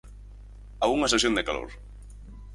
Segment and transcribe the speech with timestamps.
[0.83, 1.69] A unha sesión de calor.